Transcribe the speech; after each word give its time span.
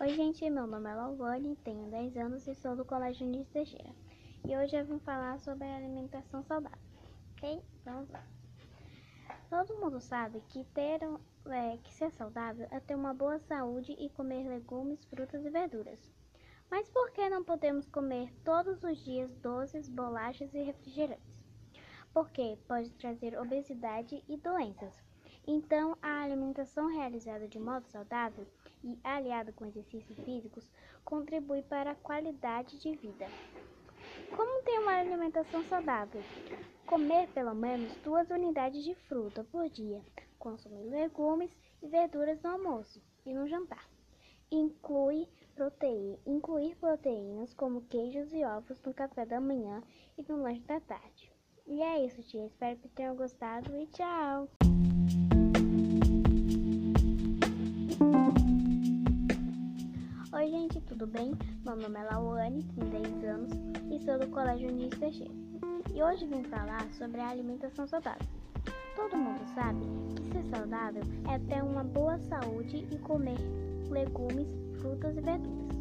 Oi, 0.00 0.14
gente, 0.14 0.48
meu 0.48 0.66
nome 0.66 0.88
é 0.88 0.94
Lavone, 0.94 1.56
tenho 1.56 1.90
10 1.90 2.16
anos 2.16 2.48
e 2.48 2.54
sou 2.54 2.74
do 2.74 2.86
Colégio 2.86 3.26
Unis 3.26 3.46
Teixeira. 3.50 3.94
E 4.48 4.56
hoje 4.56 4.74
eu 4.74 4.86
vim 4.86 4.98
falar 5.00 5.38
sobre 5.40 5.68
a 5.68 5.76
alimentação 5.76 6.42
saudável, 6.42 6.78
ok? 7.32 7.62
Vamos 7.84 8.08
lá. 8.08 8.24
Todo 9.50 9.78
mundo 9.78 10.00
sabe 10.00 10.42
que 10.48 10.64
ter 10.72 11.00
é, 11.50 11.76
que 11.84 11.92
ser 11.92 12.10
saudável 12.12 12.66
é 12.70 12.80
ter 12.80 12.94
uma 12.94 13.12
boa 13.12 13.38
saúde 13.40 13.92
e 13.92 14.08
comer 14.08 14.48
legumes, 14.48 15.04
frutas 15.04 15.44
e 15.44 15.50
verduras. 15.50 16.10
Mas 16.70 16.88
por 16.88 17.10
que 17.10 17.28
não 17.28 17.44
podemos 17.44 17.86
comer 17.86 18.32
todos 18.42 18.82
os 18.82 19.04
dias 19.04 19.30
doces, 19.36 19.86
bolachas 19.86 20.54
e 20.54 20.62
refrigerantes? 20.62 21.44
Porque 22.14 22.56
pode 22.66 22.88
trazer 22.94 23.38
obesidade 23.38 24.24
e 24.26 24.38
doenças. 24.38 25.09
Então, 25.46 25.96
a 26.02 26.22
alimentação 26.22 26.88
realizada 26.88 27.48
de 27.48 27.58
modo 27.58 27.86
saudável 27.88 28.46
e 28.84 28.98
aliada 29.02 29.52
com 29.52 29.66
exercícios 29.66 30.18
físicos 30.20 30.70
contribui 31.04 31.62
para 31.62 31.92
a 31.92 31.96
qualidade 31.96 32.78
de 32.78 32.94
vida. 32.96 33.26
Como 34.36 34.62
ter 34.62 34.78
uma 34.78 34.98
alimentação 34.98 35.64
saudável? 35.64 36.22
Comer 36.86 37.28
pelo 37.28 37.54
menos 37.54 37.94
duas 37.96 38.30
unidades 38.30 38.84
de 38.84 38.94
fruta 38.94 39.44
por 39.44 39.68
dia, 39.68 40.02
consumir 40.38 40.88
legumes 40.88 41.50
e 41.82 41.88
verduras 41.88 42.40
no 42.42 42.50
almoço 42.50 43.02
e 43.24 43.32
no 43.32 43.46
jantar. 43.46 43.88
Inclui 44.50 45.28
proteína, 45.54 46.18
incluir 46.26 46.74
proteínas 46.76 47.54
como 47.54 47.82
queijos 47.82 48.32
e 48.32 48.44
ovos 48.44 48.80
no 48.82 48.92
café 48.92 49.24
da 49.24 49.40
manhã 49.40 49.82
e 50.18 50.24
no 50.28 50.42
lanche 50.42 50.62
da 50.62 50.80
tarde. 50.80 51.30
E 51.66 51.82
é 51.82 52.04
isso, 52.04 52.22
tia. 52.22 52.46
Espero 52.46 52.78
que 52.78 52.88
tenham 52.88 53.14
gostado 53.14 53.76
e 53.76 53.86
tchau! 53.88 54.48
Meu 61.70 61.78
nome 61.82 62.00
é 62.00 62.02
Lauane, 62.02 62.64
tenho 62.74 62.90
10 62.90 63.24
anos 63.26 63.52
e 63.92 64.04
sou 64.04 64.18
do 64.18 64.26
Colégio 64.26 64.68
Unis 64.70 64.90
Teixeira. 64.98 65.32
E 65.94 66.02
hoje 66.02 66.26
vim 66.26 66.42
falar 66.42 66.84
sobre 66.94 67.20
a 67.20 67.28
alimentação 67.28 67.86
saudável. 67.86 68.26
Todo 68.96 69.16
mundo 69.16 69.40
sabe 69.54 69.86
que 70.16 70.32
ser 70.32 70.42
saudável 70.46 71.04
é 71.32 71.38
ter 71.38 71.62
uma 71.62 71.84
boa 71.84 72.18
saúde 72.18 72.88
e 72.90 72.98
comer 72.98 73.38
legumes, 73.88 74.48
frutas 74.80 75.16
e 75.16 75.20
verduras. 75.20 75.76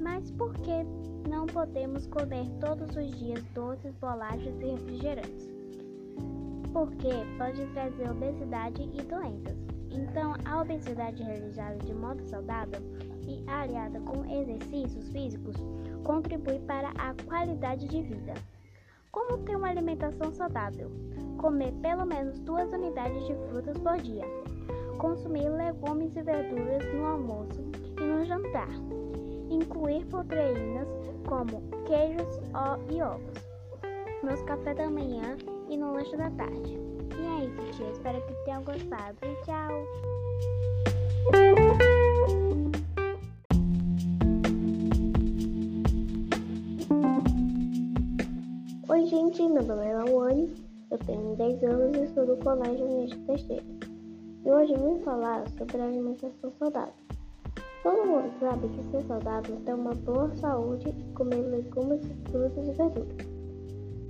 Mas 0.00 0.32
por 0.32 0.52
que 0.52 0.82
não 1.30 1.46
podemos 1.46 2.08
comer 2.08 2.50
todos 2.58 2.96
os 2.96 3.16
dias 3.16 3.44
doces, 3.54 3.94
bolachas 4.00 4.60
e 4.60 4.64
refrigerantes? 4.64 5.63
Porque 6.74 7.08
pode 7.38 7.64
trazer 7.68 8.10
obesidade 8.10 8.82
e 8.82 9.02
doenças. 9.02 9.56
Então, 9.92 10.34
a 10.44 10.60
obesidade 10.60 11.22
realizada 11.22 11.76
de 11.76 11.94
modo 11.94 12.20
saudável 12.24 12.80
e 13.28 13.48
aliada 13.48 14.00
com 14.00 14.24
exercícios 14.24 15.08
físicos 15.10 15.54
contribui 16.02 16.58
para 16.66 16.88
a 16.98 17.14
qualidade 17.28 17.86
de 17.86 18.02
vida. 18.02 18.34
Como 19.12 19.38
ter 19.44 19.56
uma 19.56 19.68
alimentação 19.68 20.32
saudável? 20.32 20.90
Comer 21.38 21.72
pelo 21.74 22.04
menos 22.04 22.40
duas 22.40 22.68
unidades 22.72 23.24
de 23.24 23.34
frutas 23.48 23.78
por 23.78 23.96
dia. 23.98 24.24
Consumir 24.98 25.48
legumes 25.48 26.16
e 26.16 26.22
verduras 26.22 26.92
no 26.92 27.06
almoço 27.06 27.64
e 27.96 28.00
no 28.00 28.24
jantar. 28.24 28.68
Incluir 29.48 30.04
proteínas 30.06 30.88
como 31.28 31.62
queijos 31.86 32.40
e 32.90 33.00
ovos. 33.00 33.34
Nos 34.24 34.42
café 34.42 34.74
da 34.74 34.90
manhã 34.90 35.36
e 35.74 35.76
no 35.76 35.92
lanche 35.92 36.16
da 36.16 36.30
tarde. 36.30 36.78
E 37.18 37.26
é 37.26 37.46
isso, 37.46 37.76
tia. 37.76 37.90
Espero 37.90 38.20
que 38.22 38.44
tenham 38.44 38.62
gostado. 38.62 39.18
Tchau! 39.44 39.86
Oi, 48.88 49.06
gente, 49.06 49.48
meu 49.48 49.62
nome 49.64 49.86
é 49.86 49.96
Lawane, 49.96 50.54
eu 50.92 50.98
tenho 50.98 51.34
10 51.34 51.64
anos 51.64 51.96
e 51.96 52.14
sou 52.14 52.24
do 52.24 52.36
Colégio 52.36 52.86
Unis 52.86 53.16
Teixeira. 53.26 53.64
E 54.44 54.50
hoje 54.50 54.74
vim 54.76 55.02
falar 55.02 55.48
sobre 55.58 55.80
a 55.80 55.84
alimentação 55.86 56.52
saudável. 56.58 56.94
Todo 57.82 58.06
mundo 58.06 58.32
sabe 58.38 58.68
que 58.68 58.90
ser 58.90 59.02
saudável 59.08 59.56
é 59.56 59.64
ter 59.64 59.74
uma 59.74 59.94
boa 59.94 60.30
saúde 60.36 60.88
e 60.88 61.14
comer 61.14 61.42
legumes, 61.42 62.02
frutas 62.30 62.68
e 62.68 62.72
verduras. 62.72 63.33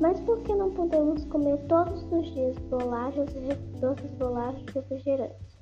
Mas 0.00 0.18
por 0.20 0.38
que 0.40 0.54
não 0.54 0.70
podemos 0.70 1.26
comer 1.26 1.58
todos 1.68 2.02
os 2.10 2.32
dias 2.32 2.56
bolachas 2.70 3.28
e 3.34 3.78
doces 3.78 4.10
bolachas 4.12 4.64
refrigerantes? 4.74 5.58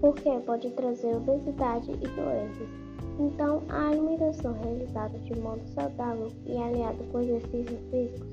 Porque 0.00 0.30
pode 0.44 0.68
trazer 0.70 1.14
obesidade 1.14 1.92
e 1.92 2.08
doenças. 2.08 2.68
Então, 3.20 3.62
a 3.68 3.90
alimentação 3.90 4.52
realizada 4.64 5.16
de 5.16 5.38
modo 5.38 5.62
saudável 5.68 6.28
e 6.44 6.56
aliada 6.56 7.04
com 7.12 7.20
exercícios 7.20 7.78
físicos 7.88 8.28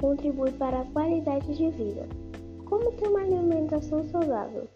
contribui 0.00 0.52
para 0.52 0.82
a 0.82 0.84
qualidade 0.84 1.52
de 1.52 1.70
vida. 1.70 2.06
Como 2.64 2.92
ter 2.92 3.08
uma 3.08 3.22
alimentação 3.22 4.04
saudável? 4.04 4.68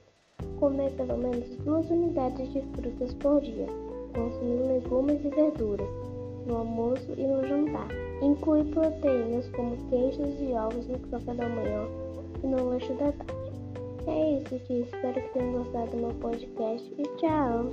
Comer 0.58 0.90
pelo 0.92 1.16
menos 1.18 1.46
duas 1.64 1.88
unidades 1.88 2.52
de 2.52 2.62
frutas 2.74 3.14
por 3.14 3.40
dia, 3.40 3.66
consumir 4.12 4.66
legumes 4.66 5.24
e 5.24 5.28
verduras 5.28 6.07
no 6.48 6.56
almoço 6.56 7.12
e 7.16 7.22
no 7.22 7.46
jantar. 7.46 7.88
Incluir 8.22 8.64
proteínas 8.66 9.48
como 9.50 9.76
queijos 9.88 10.40
e 10.40 10.52
ovos 10.54 10.86
no 10.88 10.98
café 11.10 11.34
da 11.34 11.48
manhã 11.48 11.86
e 12.42 12.46
no 12.46 12.70
lanche 12.70 12.92
da 12.94 13.12
tarde. 13.12 13.38
É 14.06 14.40
isso, 14.40 14.58
tia. 14.66 14.80
Espero 14.80 15.14
que 15.14 15.28
tenham 15.34 15.52
gostado 15.52 15.90
do 15.90 15.96
meu 15.98 16.14
podcast 16.14 16.92
e 16.98 17.02
tchau! 17.18 17.70